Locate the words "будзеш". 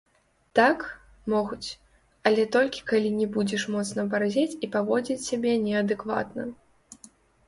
3.35-3.65